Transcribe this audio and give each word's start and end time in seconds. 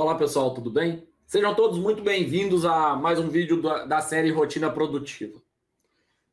Olá 0.00 0.14
pessoal, 0.14 0.54
tudo 0.54 0.70
bem? 0.70 1.06
Sejam 1.26 1.54
todos 1.54 1.78
muito 1.78 2.02
bem-vindos 2.02 2.64
a 2.64 2.96
mais 2.96 3.18
um 3.18 3.28
vídeo 3.28 3.60
da 3.60 4.00
série 4.00 4.30
Rotina 4.30 4.72
Produtiva. 4.72 5.38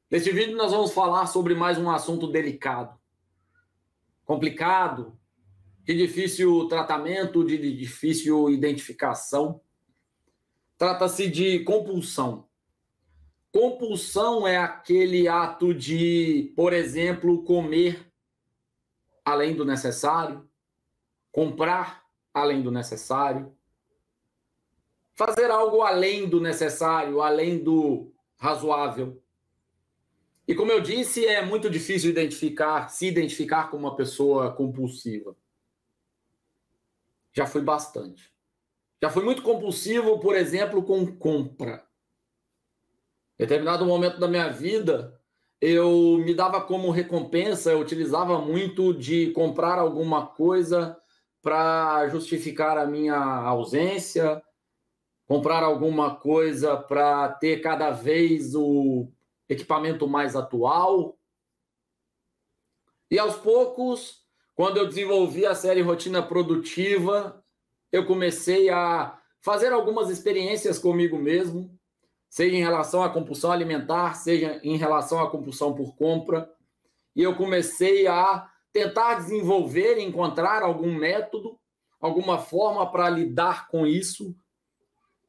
Neste 0.10 0.32
vídeo 0.32 0.56
nós 0.56 0.72
vamos 0.72 0.94
falar 0.94 1.28
sobre 1.28 1.54
mais 1.54 1.78
um 1.78 1.92
assunto 1.92 2.28
delicado, 2.28 2.98
complicado, 4.24 5.20
de 5.84 5.98
difícil 5.98 6.66
tratamento, 6.70 7.44
de 7.44 7.58
difícil 7.76 8.50
identificação. 8.50 9.60
Trata-se 10.78 11.30
de 11.30 11.60
compulsão. 11.66 12.48
Compulsão 13.52 14.48
é 14.48 14.56
aquele 14.56 15.28
ato 15.28 15.74
de, 15.74 16.54
por 16.56 16.72
exemplo, 16.72 17.44
comer 17.44 18.10
além 19.26 19.54
do 19.54 19.66
necessário, 19.66 20.50
comprar 21.34 22.08
além 22.34 22.62
do 22.62 22.72
necessário, 22.72 23.57
fazer 25.18 25.50
algo 25.50 25.82
além 25.82 26.30
do 26.30 26.40
necessário, 26.40 27.22
além 27.22 27.58
do 27.58 28.14
razoável. 28.38 29.20
E 30.48 30.54
como 30.54 30.72
eu 30.72 30.80
disse, 30.80 31.26
é 31.26 31.44
muito 31.44 31.72
difícil 31.72 32.12
identificar, 32.12 32.88
se 32.88 33.08
identificar 33.08 33.72
como 33.72 33.88
uma 33.88 33.96
pessoa 33.96 34.54
compulsiva. 34.54 35.36
Já 37.34 37.48
fui 37.48 37.62
bastante. 37.62 38.32
Já 39.02 39.10
fui 39.10 39.24
muito 39.24 39.42
compulsivo, 39.42 40.20
por 40.20 40.36
exemplo, 40.36 40.84
com 40.84 41.06
compra. 41.18 41.84
Em 43.40 43.44
determinado 43.44 43.86
momento 43.86 44.20
da 44.20 44.28
minha 44.28 44.50
vida, 44.50 45.20
eu 45.60 46.20
me 46.24 46.34
dava 46.36 46.62
como 46.62 46.92
recompensa, 46.92 47.72
eu 47.72 47.80
utilizava 47.80 48.40
muito 48.40 48.94
de 48.94 49.32
comprar 49.32 49.80
alguma 49.80 50.28
coisa 50.28 50.96
para 51.42 52.08
justificar 52.10 52.78
a 52.78 52.86
minha 52.86 53.16
ausência, 53.16 54.42
comprar 55.28 55.62
alguma 55.62 56.16
coisa 56.16 56.78
para 56.78 57.28
ter 57.28 57.60
cada 57.62 57.92
vez 57.92 58.56
o 58.56 59.12
equipamento 59.50 60.08
mais 60.08 60.36
atual. 60.36 61.20
E 63.12 63.20
aos 63.20 63.36
poucos, 63.36 64.26
quando 64.56 64.78
eu 64.78 64.88
desenvolvi 64.88 65.46
a 65.46 65.54
série 65.54 65.82
Rotina 65.82 66.24
Produtiva, 66.24 67.44
eu 67.92 68.06
comecei 68.06 68.70
a 68.70 69.20
fazer 69.42 69.74
algumas 69.74 70.10
experiências 70.10 70.80
comigo 70.80 71.18
mesmo, 71.18 71.78
seja 72.30 72.56
em 72.56 72.62
relação 72.62 73.04
à 73.04 73.10
compulsão 73.10 73.52
alimentar, 73.52 74.14
seja 74.16 74.60
em 74.64 74.78
relação 74.78 75.20
à 75.22 75.30
compulsão 75.30 75.74
por 75.74 75.96
compra. 75.96 76.50
E 77.14 77.22
eu 77.22 77.36
comecei 77.36 78.08
a 78.08 78.50
tentar 78.72 79.16
desenvolver, 79.16 79.98
encontrar 80.00 80.64
algum 80.64 80.94
método, 80.94 81.60
alguma 82.00 82.38
forma 82.38 82.90
para 82.90 83.10
lidar 83.10 83.68
com 83.68 83.86
isso 83.86 84.36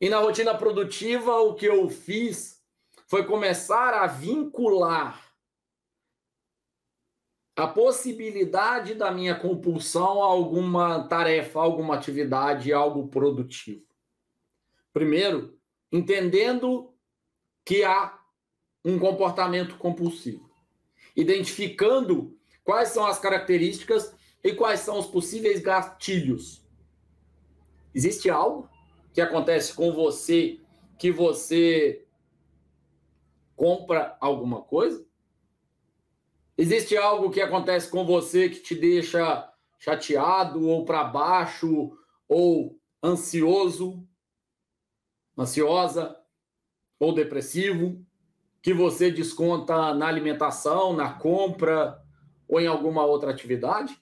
e 0.01 0.09
na 0.09 0.19
rotina 0.19 0.55
produtiva, 0.55 1.41
o 1.41 1.55
que 1.55 1.67
eu 1.67 1.89
fiz 1.89 2.63
foi 3.07 3.25
começar 3.25 3.95
a 3.95 4.07
vincular 4.07 5.27
a 7.57 7.67
possibilidade 7.67 8.95
da 8.95 9.11
minha 9.11 9.35
compulsão 9.35 10.23
a 10.23 10.27
alguma 10.27 11.09
tarefa, 11.09 11.59
alguma 11.59 11.97
atividade, 11.97 12.73
algo 12.73 13.09
produtivo. 13.09 13.85
Primeiro, 14.93 15.59
entendendo 15.91 16.95
que 17.65 17.83
há 17.83 18.17
um 18.85 18.97
comportamento 18.97 19.77
compulsivo, 19.77 20.49
identificando 21.17 22.39
quais 22.63 22.91
são 22.91 23.05
as 23.05 23.19
características 23.19 24.15
e 24.45 24.53
quais 24.53 24.81
são 24.81 24.97
os 24.97 25.07
possíveis 25.07 25.61
gatilhos. 25.61 26.65
Existe 27.93 28.31
algo 28.31 28.71
que 29.13 29.21
acontece 29.21 29.75
com 29.75 29.93
você 29.93 30.61
que 30.99 31.11
você 31.11 32.05
compra 33.57 34.17
alguma 34.21 34.63
coisa? 34.63 35.07
Existe 36.57 36.97
algo 36.97 37.31
que 37.31 37.41
acontece 37.41 37.89
com 37.89 38.05
você 38.05 38.49
que 38.49 38.61
te 38.61 38.75
deixa 38.75 39.49
chateado 39.79 40.67
ou 40.67 40.85
para 40.85 41.05
baixo 41.05 41.97
ou 42.29 42.79
ansioso, 43.03 44.05
ansiosa 45.37 46.17
ou 46.99 47.15
depressivo, 47.15 48.05
que 48.61 48.75
você 48.75 49.11
desconta 49.11 49.95
na 49.95 50.09
alimentação, 50.09 50.93
na 50.93 51.13
compra 51.13 52.03
ou 52.49 52.61
em 52.61 52.67
alguma 52.67 53.05
outra 53.05 53.31
atividade? 53.31 54.01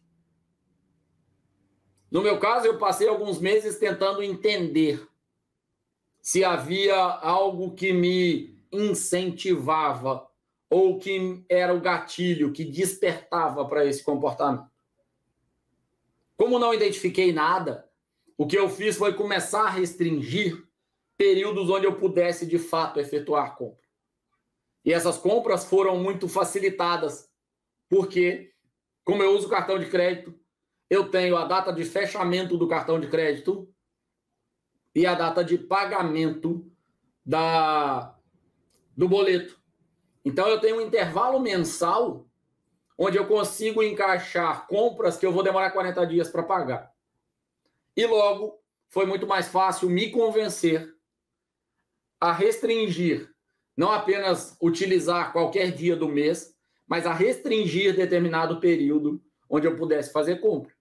No 2.11 2.23
meu 2.23 2.39
caso, 2.39 2.67
eu 2.67 2.79
passei 2.79 3.09
alguns 3.09 3.41
meses 3.41 3.79
tentando 3.79 4.23
entender 4.23 5.07
se 6.21 6.45
havia 6.45 6.97
algo 6.97 7.75
que 7.75 7.93
me 7.93 8.59
incentivava 8.73 10.29
ou 10.69 10.99
que 10.99 11.45
era 11.49 11.73
o 11.73 11.81
gatilho 11.81 12.53
que 12.53 12.65
despertava 12.65 13.65
para 13.65 13.85
esse 13.85 14.03
comportamento. 14.03 14.69
Como 16.37 16.59
não 16.59 16.75
identifiquei 16.75 17.33
nada, 17.33 17.89
o 18.37 18.47
que 18.47 18.59
eu 18.59 18.69
fiz 18.69 18.97
foi 18.97 19.15
começar 19.15 19.63
a 19.63 19.71
restringir 19.71 20.67
períodos 21.17 21.71
onde 21.71 21.87
eu 21.87 21.97
pudesse 21.97 22.45
de 22.45 22.59
fato 22.59 23.01
efetuar 23.01 23.57
compra. 23.57 23.87
E 24.85 24.93
essas 24.93 25.17
compras 25.17 25.65
foram 25.65 25.99
muito 25.99 26.29
facilitadas, 26.29 27.29
porque, 27.89 28.53
como 29.05 29.23
eu 29.23 29.35
uso 29.35 29.49
cartão 29.49 29.79
de 29.79 29.87
crédito, 29.87 30.35
eu 30.89 31.11
tenho 31.11 31.37
a 31.37 31.45
data 31.45 31.73
de 31.73 31.85
fechamento 31.85 32.57
do 32.57 32.69
cartão 32.69 33.01
de 33.01 33.09
crédito 33.09 33.69
e 34.95 35.05
a 35.05 35.15
data 35.15 35.45
de 35.45 35.59
pagamento 35.59 36.71
da, 37.25 38.17
do 38.97 39.09
boleto. 39.09 39.61
Então 40.25 40.49
eu 40.49 40.61
tenho 40.61 40.77
um 40.77 40.81
intervalo 40.81 41.41
mensal 41.41 42.27
onde 42.99 43.19
eu 43.19 43.27
consigo 43.27 43.83
encaixar 43.83 44.67
compras 44.67 45.17
que 45.17 45.27
eu 45.27 45.33
vou 45.33 45.43
demorar 45.43 45.71
40 45.71 46.07
dias 46.07 46.29
para 46.29 46.43
pagar. 46.43 46.93
E 47.97 48.07
logo 48.07 48.59
foi 48.89 49.07
muito 49.07 49.27
mais 49.27 49.49
fácil 49.49 49.91
me 49.91 50.11
convencer 50.11 50.95
a 52.21 52.33
restringir, 52.33 53.31
não 53.77 53.91
apenas 53.93 54.57
utilizar 54.61 55.33
qualquer 55.33 55.73
dia 55.73 55.95
do 55.95 56.09
mês, 56.09 56.55
mas 56.87 57.05
a 57.05 57.13
restringir 57.13 57.95
determinado 57.95 58.61
período 58.61 59.23
onde 59.51 59.67
eu 59.67 59.77
pudesse 59.77 60.13
fazer 60.13 60.41
compra. 60.41 60.76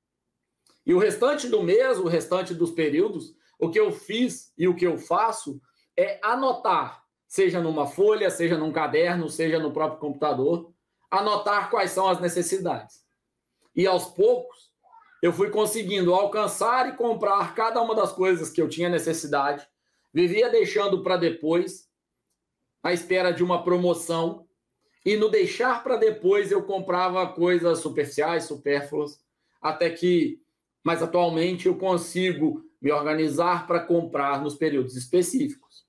E 0.85 0.93
o 0.93 0.99
restante 0.99 1.47
do 1.47 1.63
mês, 1.63 1.97
o 1.97 2.07
restante 2.07 2.53
dos 2.53 2.71
períodos, 2.71 3.35
o 3.57 3.69
que 3.69 3.79
eu 3.79 3.91
fiz 3.91 4.53
e 4.57 4.67
o 4.67 4.75
que 4.75 4.85
eu 4.85 4.97
faço 4.97 5.59
é 5.97 6.19
anotar, 6.21 7.03
seja 7.27 7.61
numa 7.61 7.87
folha, 7.87 8.29
seja 8.29 8.57
num 8.57 8.71
caderno, 8.71 9.29
seja 9.29 9.57
no 9.57 9.71
próprio 9.71 9.99
computador, 9.99 10.71
anotar 11.09 11.69
quais 11.69 11.91
são 11.91 12.07
as 12.07 12.19
necessidades. 12.19 13.03
E 13.75 13.87
aos 13.87 14.05
poucos, 14.05 14.71
eu 15.21 15.33
fui 15.33 15.49
conseguindo 15.49 16.13
alcançar 16.13 16.87
e 16.89 16.95
comprar 16.95 17.55
cada 17.55 17.81
uma 17.81 17.95
das 17.95 18.11
coisas 18.11 18.49
que 18.49 18.61
eu 18.61 18.69
tinha 18.69 18.89
necessidade, 18.89 19.67
vivia 20.13 20.49
deixando 20.49 21.01
para 21.01 21.17
depois, 21.17 21.89
à 22.83 22.93
espera 22.93 23.31
de 23.31 23.43
uma 23.43 23.63
promoção, 23.63 24.47
e 25.05 25.15
no 25.15 25.29
deixar 25.29 25.83
para 25.83 25.97
depois 25.97 26.51
eu 26.51 26.63
comprava 26.63 27.27
coisas 27.27 27.79
superficiais, 27.79 28.45
supérfluas, 28.45 29.19
até 29.61 29.89
que 29.89 30.44
mas 30.85 31.01
atualmente 31.01 31.67
eu 31.67 31.75
consigo 31.75 32.63
me 32.79 32.91
organizar 32.91 33.65
para 33.65 33.79
comprar 33.79 34.39
nos 34.39 34.53
períodos 34.53 34.95
específicos. 34.95 35.83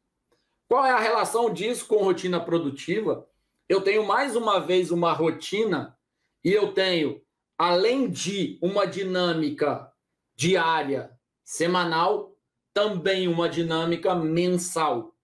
Qual 0.67 0.87
é 0.87 0.91
a 0.91 0.99
relação 0.99 1.53
disso 1.53 1.87
com 1.87 2.03
rotina 2.03 2.41
produtiva? 2.41 3.29
Eu 3.69 3.83
tenho 3.83 4.07
mais 4.07 4.35
uma 4.35 4.59
vez 4.59 4.91
uma 4.91 5.13
rotina 5.13 5.95
e 6.43 6.51
eu 6.51 6.73
tenho, 6.73 7.21
além 7.59 8.09
de 8.09 8.59
uma 8.63 8.87
dinâmica 8.87 9.93
diária, 10.35 11.11
semanal, 11.45 12.35
também 12.73 13.29
uma 13.29 13.51
dinâmica 13.51 14.15
mensal, 14.15 15.15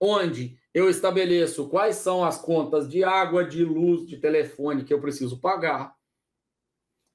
onde 0.00 0.58
eu 0.72 0.88
estabeleço 0.88 1.68
quais 1.68 1.96
são 1.96 2.24
as 2.24 2.40
contas 2.40 2.88
de 2.88 3.04
água, 3.04 3.44
de 3.44 3.62
luz, 3.62 4.06
de 4.06 4.16
telefone 4.16 4.84
que 4.84 4.94
eu 4.94 5.00
preciso 5.00 5.38
pagar, 5.38 5.94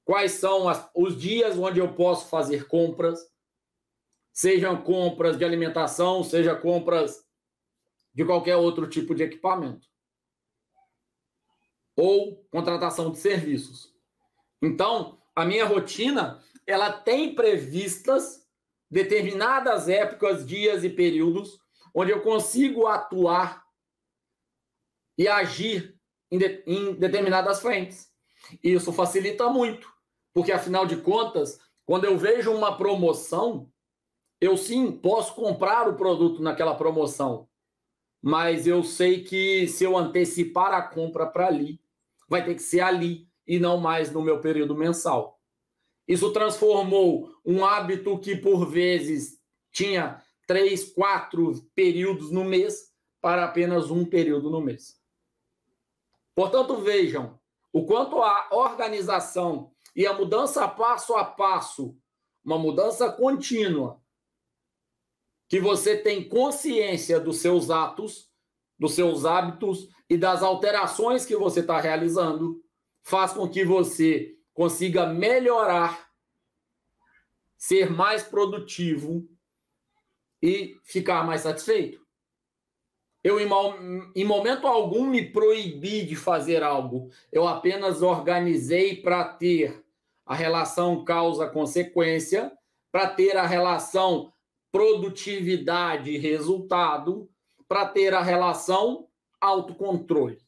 quais 0.03 0.33
são 0.33 0.67
as, 0.67 0.89
os 0.95 1.19
dias 1.19 1.57
onde 1.57 1.79
eu 1.79 1.93
posso 1.93 2.29
fazer 2.29 2.67
compras, 2.67 3.19
sejam 4.31 4.81
compras 4.81 5.37
de 5.37 5.45
alimentação, 5.45 6.23
seja 6.23 6.55
compras 6.55 7.23
de 8.13 8.25
qualquer 8.25 8.55
outro 8.55 8.87
tipo 8.87 9.15
de 9.15 9.23
equipamento. 9.23 9.87
Ou 11.95 12.43
contratação 12.45 13.11
de 13.11 13.19
serviços. 13.19 13.93
Então, 14.61 15.21
a 15.35 15.45
minha 15.45 15.65
rotina, 15.65 16.43
ela 16.65 16.91
tem 16.91 17.35
previstas 17.35 18.47
determinadas 18.89 19.89
épocas, 19.89 20.45
dias 20.45 20.83
e 20.83 20.89
períodos 20.89 21.59
onde 21.93 22.11
eu 22.11 22.21
consigo 22.21 22.87
atuar 22.87 23.63
e 25.17 25.27
agir 25.27 25.95
em, 26.31 26.39
de, 26.39 26.63
em 26.65 26.93
determinadas 26.95 27.61
frentes. 27.61 28.11
E 28.63 28.73
isso 28.73 28.91
facilita 28.91 29.47
muito 29.49 29.92
porque 30.33 30.51
afinal 30.51 30.85
de 30.85 30.97
contas, 30.97 31.59
quando 31.85 32.05
eu 32.05 32.17
vejo 32.17 32.51
uma 32.51 32.75
promoção, 32.77 33.69
eu 34.41 34.57
sim 34.57 34.91
posso 34.91 35.35
comprar 35.35 35.87
o 35.87 35.95
produto 35.95 36.41
naquela 36.41 36.75
promoção, 36.75 37.47
mas 38.21 38.65
eu 38.65 38.83
sei 38.83 39.23
que 39.23 39.67
se 39.67 39.83
eu 39.83 39.97
antecipar 39.97 40.73
a 40.73 40.81
compra 40.81 41.25
para 41.25 41.47
ali, 41.47 41.79
vai 42.27 42.43
ter 42.43 42.55
que 42.55 42.61
ser 42.61 42.81
ali 42.81 43.27
e 43.45 43.59
não 43.59 43.77
mais 43.77 44.11
no 44.11 44.21
meu 44.21 44.39
período 44.39 44.75
mensal. 44.75 45.39
Isso 46.07 46.31
transformou 46.33 47.33
um 47.45 47.65
hábito 47.65 48.17
que 48.19 48.35
por 48.35 48.65
vezes 48.65 49.39
tinha 49.71 50.21
três, 50.47 50.91
quatro 50.91 51.53
períodos 51.75 52.31
no 52.31 52.43
mês 52.43 52.91
para 53.21 53.45
apenas 53.45 53.89
um 53.89 54.05
período 54.05 54.49
no 54.49 54.61
mês. 54.61 54.99
Portanto, 56.35 56.77
vejam 56.77 57.39
o 57.71 57.85
quanto 57.85 58.21
a 58.21 58.49
organização 58.51 59.72
e 59.95 60.07
a 60.07 60.13
mudança 60.13 60.67
passo 60.67 61.15
a 61.15 61.23
passo, 61.23 61.97
uma 62.43 62.57
mudança 62.57 63.11
contínua, 63.11 64.01
que 65.47 65.59
você 65.59 65.95
tem 65.95 66.27
consciência 66.27 67.19
dos 67.19 67.37
seus 67.37 67.69
atos, 67.69 68.31
dos 68.77 68.93
seus 68.93 69.23
hábitos 69.25 69.87
e 70.09 70.17
das 70.17 70.41
alterações 70.41 71.25
que 71.25 71.35
você 71.35 71.59
está 71.59 71.79
realizando, 71.79 72.63
faz 73.03 73.33
com 73.33 73.47
que 73.47 73.63
você 73.63 74.35
consiga 74.53 75.05
melhorar, 75.05 76.09
ser 77.57 77.91
mais 77.91 78.23
produtivo 78.23 79.27
e 80.41 80.79
ficar 80.83 81.23
mais 81.25 81.41
satisfeito. 81.41 82.03
Eu, 83.23 83.39
em 83.39 84.25
momento 84.25 84.67
algum, 84.67 85.05
me 85.05 85.31
proibi 85.31 86.05
de 86.05 86.15
fazer 86.15 86.61
algo. 86.61 87.09
Eu 87.31 87.47
apenas 87.47 88.01
organizei 88.01 89.01
para 89.01 89.23
ter 89.23 89.82
a 90.25 90.35
relação 90.35 91.03
causa-consequência, 91.03 92.51
para 92.91 93.07
ter 93.07 93.35
a 93.35 93.45
relação 93.45 94.31
produtividade 94.71 96.17
resultado, 96.17 97.29
para 97.67 97.87
ter 97.87 98.13
a 98.13 98.21
relação 98.21 99.07
autocontrole. 99.39 100.39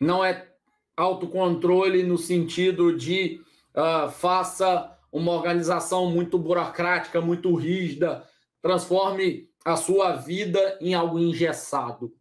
Não 0.00 0.24
é 0.24 0.50
autocontrole 0.96 2.02
no 2.02 2.18
sentido 2.18 2.96
de 2.96 3.40
uh, 3.74 4.10
faça 4.10 4.98
uma 5.10 5.32
organização 5.32 6.10
muito 6.10 6.38
burocrática, 6.38 7.20
muito 7.20 7.54
rígida, 7.54 8.26
transforme 8.62 9.50
a 9.64 9.76
sua 9.76 10.16
vida 10.16 10.78
em 10.80 10.94
algo 10.94 11.18
engessado. 11.18 12.14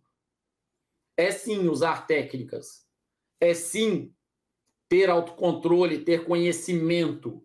É 1.18 1.32
sim 1.32 1.68
usar 1.68 2.06
técnicas. 2.06 2.86
É 3.40 3.54
sim 3.54 4.14
ter 4.92 5.10
autocontrole, 5.10 6.04
ter 6.04 6.26
conhecimento. 6.26 7.42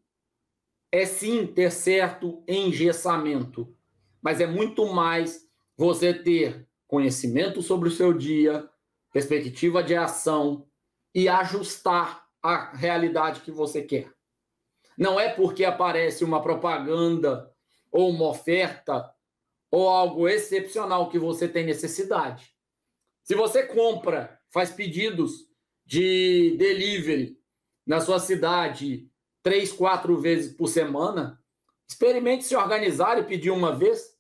É 0.91 1.07
sim 1.07 1.47
ter 1.47 1.71
certo 1.71 2.43
engessamento. 2.49 3.73
Mas 4.21 4.41
é 4.41 4.49
muito 4.49 4.85
mais 4.87 5.49
você 5.77 6.13
ter 6.13 6.69
conhecimento 6.89 7.63
sobre 7.63 7.89
o 7.89 7.93
seu 7.93 8.13
dia, 8.13 8.69
perspectiva 9.13 9.81
de 9.81 9.95
ação 9.95 10.67
e 11.15 11.29
ajustar 11.29 12.27
a 12.43 12.75
realidade 12.75 13.43
que 13.43 13.53
você 13.53 13.81
quer. 13.81 14.13
Não 14.99 15.21
é 15.21 15.29
porque 15.29 15.65
aparece 15.65 16.25
uma 16.25 16.43
propaganda 16.43 17.49
ou 17.93 18.11
uma 18.11 18.27
oferta 18.27 19.09
ou 19.71 19.89
algo 19.89 20.29
excepcional 20.29 21.09
que 21.09 21.19
você 21.19 21.47
tem 21.47 21.65
necessidade. 21.65 22.53
Se 23.23 23.37
você 23.37 23.65
compra, 23.65 24.37
faz 24.51 24.73
pedidos 24.73 25.47
de 25.87 26.57
delivery 26.59 27.41
na 27.87 28.01
sua 28.01 28.19
cidade 28.19 29.09
três, 29.43 29.73
quatro 29.73 30.19
vezes 30.21 30.53
por 30.53 30.67
semana, 30.67 31.41
experimente 31.89 32.43
se 32.43 32.57
organizar 32.57 33.17
e 33.19 33.25
pedir 33.25 33.53
uma 33.53 33.73
vez. 33.73 34.19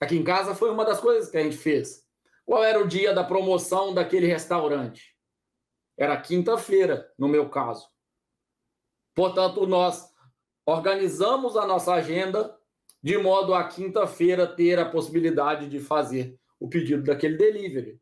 Aqui 0.00 0.16
em 0.16 0.24
casa 0.24 0.54
foi 0.54 0.70
uma 0.70 0.86
das 0.86 0.98
coisas 0.98 1.30
que 1.30 1.36
a 1.36 1.42
gente 1.42 1.58
fez. 1.58 2.06
Qual 2.46 2.64
era 2.64 2.82
o 2.82 2.88
dia 2.88 3.12
da 3.12 3.22
promoção 3.22 3.92
daquele 3.92 4.26
restaurante? 4.26 5.14
Era 5.98 6.20
quinta-feira, 6.20 7.12
no 7.18 7.28
meu 7.28 7.50
caso. 7.50 7.86
Portanto, 9.14 9.66
nós 9.66 10.10
organizamos 10.64 11.56
a 11.56 11.66
nossa 11.66 11.92
agenda 11.92 12.58
de 13.02 13.18
modo 13.18 13.54
a 13.54 13.68
quinta-feira 13.68 14.46
ter 14.46 14.78
a 14.78 14.88
possibilidade 14.88 15.68
de 15.68 15.78
fazer 15.78 16.38
o 16.58 16.68
pedido 16.68 17.02
daquele 17.02 17.36
delivery. 17.36 18.00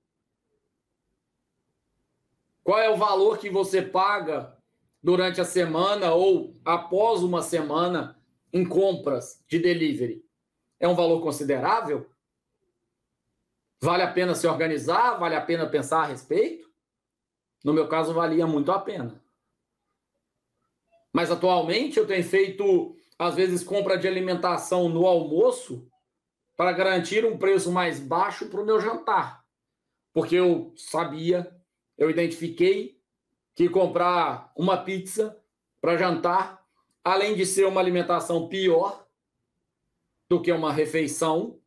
Qual 2.64 2.78
é 2.78 2.88
o 2.88 2.96
valor 2.96 3.38
que 3.38 3.50
você 3.50 3.82
paga 3.82 4.56
durante 5.02 5.40
a 5.40 5.44
semana 5.44 6.14
ou 6.14 6.58
após 6.64 7.22
uma 7.22 7.42
semana 7.42 8.18
em 8.52 8.66
compras 8.66 9.44
de 9.46 9.58
delivery? 9.58 10.24
É 10.80 10.88
um 10.88 10.94
valor 10.94 11.20
considerável? 11.20 12.10
Vale 13.82 14.02
a 14.02 14.10
pena 14.10 14.34
se 14.34 14.46
organizar? 14.46 15.18
Vale 15.18 15.36
a 15.36 15.42
pena 15.42 15.68
pensar 15.68 16.04
a 16.04 16.06
respeito? 16.06 16.72
No 17.62 17.74
meu 17.74 17.86
caso, 17.86 18.14
valia 18.14 18.46
muito 18.46 18.72
a 18.72 18.78
pena. 18.78 19.22
Mas 21.12 21.30
atualmente 21.30 21.98
eu 21.98 22.06
tenho 22.06 22.24
feito 22.24 22.96
às 23.18 23.34
vezes 23.34 23.62
compra 23.62 23.96
de 23.96 24.08
alimentação 24.08 24.88
no 24.88 25.06
almoço 25.06 25.88
para 26.56 26.72
garantir 26.72 27.24
um 27.24 27.38
preço 27.38 27.70
mais 27.70 28.00
baixo 28.00 28.48
para 28.48 28.60
o 28.60 28.64
meu 28.64 28.80
jantar. 28.80 29.44
Porque 30.12 30.34
eu 30.34 30.72
sabia, 30.76 31.54
eu 31.96 32.10
identifiquei 32.10 33.00
que 33.54 33.68
comprar 33.68 34.52
uma 34.56 34.76
pizza 34.76 35.40
para 35.80 35.96
jantar, 35.96 36.64
além 37.02 37.34
de 37.34 37.46
ser 37.46 37.66
uma 37.66 37.80
alimentação 37.80 38.48
pior 38.48 39.06
do 40.28 40.40
que 40.40 40.50
uma 40.50 40.72
refeição, 40.72 41.60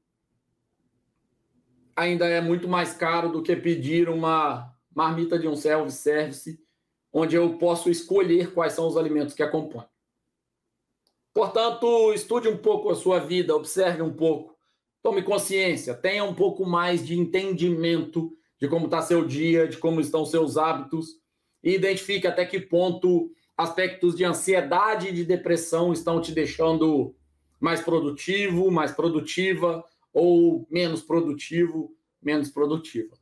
ainda 1.95 2.27
é 2.27 2.41
muito 2.41 2.67
mais 2.67 2.93
caro 2.93 3.31
do 3.31 3.41
que 3.41 3.55
pedir 3.55 4.09
uma 4.09 4.75
marmita 4.93 5.37
de 5.39 5.47
um 5.47 5.55
self-service, 5.55 6.59
onde 7.13 7.35
eu 7.35 7.57
posso 7.57 7.89
escolher 7.89 8.53
quais 8.53 8.73
são 8.73 8.87
os 8.87 8.97
alimentos 8.97 9.33
que 9.33 9.43
acompanham. 9.43 9.89
Portanto, 11.33 12.13
estude 12.13 12.47
um 12.47 12.57
pouco 12.57 12.89
a 12.89 12.95
sua 12.95 13.19
vida, 13.19 13.55
observe 13.55 14.01
um 14.01 14.13
pouco, 14.13 14.57
tome 15.03 15.21
consciência, 15.21 15.93
tenha 15.93 16.23
um 16.23 16.33
pouco 16.33 16.65
mais 16.65 17.05
de 17.05 17.17
entendimento 17.17 18.35
de 18.59 18.67
como 18.67 18.85
está 18.85 19.01
seu 19.01 19.25
dia, 19.25 19.67
de 19.67 19.77
como 19.77 20.01
estão 20.01 20.25
seus 20.25 20.57
hábitos 20.57 21.19
e 21.63 21.73
identifique 21.73 22.27
até 22.27 22.45
que 22.45 22.59
ponto 22.59 23.31
aspectos 23.55 24.15
de 24.15 24.23
ansiedade 24.23 25.09
e 25.09 25.11
de 25.11 25.23
depressão 25.23 25.91
estão 25.91 26.21
te 26.21 26.31
deixando 26.31 27.15
mais 27.59 27.81
produtivo, 27.81 28.71
mais 28.71 28.91
produtiva 28.91 29.83
ou 30.13 30.67
menos 30.69 31.01
produtivo, 31.01 31.95
menos 32.21 32.49
produtiva. 32.49 33.15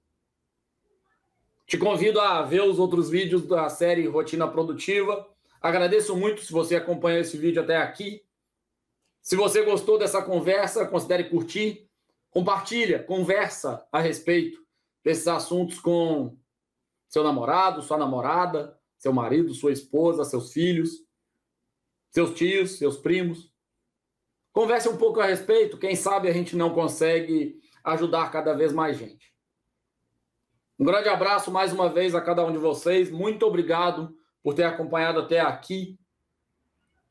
Te 1.65 1.77
convido 1.77 2.19
a 2.19 2.41
ver 2.43 2.63
os 2.63 2.79
outros 2.79 3.09
vídeos 3.09 3.47
da 3.47 3.69
série 3.69 4.07
Rotina 4.07 4.47
Produtiva 4.47 5.27
Agradeço 5.65 6.15
muito 6.15 6.41
se 6.41 6.51
você 6.51 6.75
acompanhou 6.75 7.21
esse 7.21 7.37
vídeo 7.37 7.59
até 7.59 7.77
aqui. 7.77 8.23
Se 9.19 9.35
você 9.35 9.63
gostou 9.63 9.97
dessa 9.97 10.21
conversa, 10.21 10.85
considere 10.85 11.23
curtir, 11.23 11.89
compartilha, 12.29 13.01
conversa 13.01 13.83
a 13.91 13.99
respeito 13.99 14.63
desses 15.05 15.27
assuntos 15.27 15.79
com 15.79 16.35
seu 17.07 17.23
namorado, 17.23 17.83
sua 17.83 17.97
namorada, 17.97 18.75
seu 18.97 19.13
marido, 19.13 19.53
sua 19.53 19.71
esposa, 19.71 20.25
seus 20.25 20.51
filhos, 20.51 21.05
seus 22.09 22.33
tios, 22.33 22.79
seus 22.79 22.97
primos. 22.97 23.53
Converse 24.51 24.89
um 24.89 24.97
pouco 24.97 25.19
a 25.19 25.27
respeito, 25.27 25.77
quem 25.77 25.95
sabe 25.95 26.27
a 26.27 26.33
gente 26.33 26.55
não 26.55 26.73
consegue 26.73 27.61
ajudar 27.83 28.31
cada 28.31 28.53
vez 28.53 28.73
mais 28.73 28.97
gente. 28.97 29.31
Um 30.79 30.83
grande 30.83 31.07
abraço 31.07 31.51
mais 31.51 31.71
uma 31.71 31.87
vez 31.87 32.15
a 32.15 32.21
cada 32.21 32.43
um 32.43 32.51
de 32.51 32.57
vocês. 32.57 33.11
Muito 33.11 33.45
obrigado 33.45 34.17
por 34.41 34.55
ter 34.55 34.63
acompanhado 34.63 35.19
até 35.19 35.39
aqui. 35.39 35.99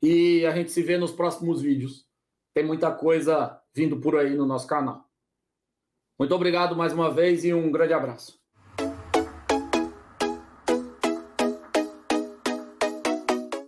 E 0.03 0.45
a 0.45 0.51
gente 0.51 0.73
se 0.73 0.83
vê 0.83 0.99
nos 0.99 1.13
próximos 1.13 1.63
vídeos. 1.63 2.07
Tem 2.53 2.65
muita 2.65 2.93
coisa 2.93 3.59
vindo 3.73 4.01
por 4.01 4.17
aí 4.17 4.35
no 4.35 4.45
nosso 4.45 4.67
canal. 4.67 5.09
Muito 6.19 6.35
obrigado 6.35 6.77
mais 6.77 6.93
uma 6.93 7.11
vez 7.11 7.45
e 7.45 7.53
um 7.55 7.71
grande 7.71 7.93
abraço. 7.93 8.44